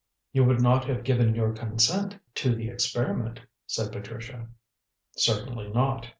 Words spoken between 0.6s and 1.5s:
not have given